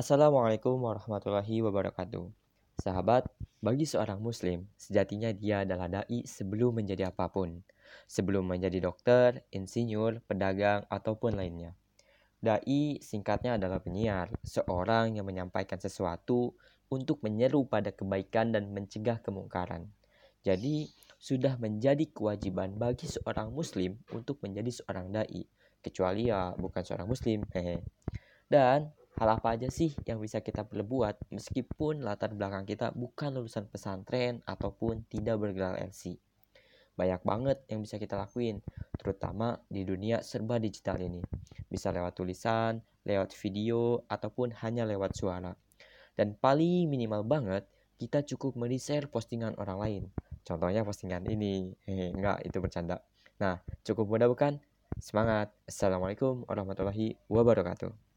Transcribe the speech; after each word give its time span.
Assalamualaikum 0.00 0.80
warahmatullahi 0.80 1.60
wabarakatuh. 1.60 2.24
Sahabat, 2.80 3.28
bagi 3.60 3.84
seorang 3.84 4.16
muslim, 4.16 4.64
sejatinya 4.72 5.28
dia 5.28 5.68
adalah 5.68 5.92
dai 5.92 6.24
sebelum 6.24 6.80
menjadi 6.80 7.12
apa 7.12 7.28
pun. 7.28 7.60
Sebelum 8.08 8.48
menjadi 8.48 8.80
dokter, 8.80 9.44
insinyur, 9.52 10.24
pedagang, 10.24 10.88
ataupun 10.88 11.36
lainnya. 11.36 11.76
Dai 12.40 12.96
singkatnya 13.04 13.60
adalah 13.60 13.84
penyiar, 13.84 14.32
seorang 14.40 15.20
yang 15.20 15.28
menyampaikan 15.28 15.76
sesuatu 15.76 16.56
untuk 16.88 17.20
menyeru 17.20 17.68
pada 17.68 17.92
kebaikan 17.92 18.56
dan 18.56 18.72
mencegah 18.72 19.20
kemungkaran. 19.20 19.84
Jadi, 20.40 20.88
sudah 21.20 21.60
menjadi 21.60 22.08
kewajiban 22.08 22.72
bagi 22.72 23.04
seorang 23.04 23.52
muslim 23.52 24.00
untuk 24.16 24.40
menjadi 24.40 24.80
seorang 24.80 25.12
dai, 25.12 25.44
kecuali 25.84 26.32
ya 26.32 26.56
bukan 26.56 26.88
seorang 26.88 27.04
muslim. 27.04 27.44
Hehe. 27.52 27.84
Dan 28.48 28.96
hal 29.20 29.36
apa 29.36 29.52
aja 29.52 29.68
sih 29.68 29.92
yang 30.08 30.16
bisa 30.16 30.40
kita 30.40 30.64
perbuat 30.64 31.28
meskipun 31.28 32.00
latar 32.00 32.32
belakang 32.32 32.64
kita 32.64 32.88
bukan 32.96 33.36
lulusan 33.36 33.68
pesantren 33.68 34.40
ataupun 34.48 35.04
tidak 35.12 35.36
bergelar 35.36 35.76
LC. 35.76 36.16
Banyak 36.96 37.20
banget 37.20 37.60
yang 37.68 37.84
bisa 37.84 38.00
kita 38.00 38.16
lakuin, 38.16 38.64
terutama 38.96 39.60
di 39.68 39.84
dunia 39.84 40.24
serba 40.24 40.56
digital 40.56 40.96
ini. 41.04 41.20
Bisa 41.68 41.92
lewat 41.92 42.16
tulisan, 42.16 42.80
lewat 43.04 43.36
video, 43.36 44.08
ataupun 44.08 44.56
hanya 44.64 44.88
lewat 44.88 45.12
suara. 45.12 45.52
Dan 46.16 46.36
paling 46.36 46.88
minimal 46.88 47.20
banget, 47.24 47.68
kita 48.00 48.24
cukup 48.24 48.56
share 48.80 49.08
postingan 49.08 49.52
orang 49.60 49.78
lain. 49.80 50.02
Contohnya 50.44 50.80
postingan 50.84 51.24
ini. 51.28 51.72
Hehe, 51.84 52.12
enggak, 52.12 52.44
itu 52.44 52.60
bercanda. 52.60 53.00
Nah, 53.40 53.60
cukup 53.84 54.08
mudah 54.08 54.28
bukan? 54.28 54.60
Semangat. 55.00 55.52
Assalamualaikum 55.64 56.44
warahmatullahi 56.48 57.16
wabarakatuh. 57.32 58.09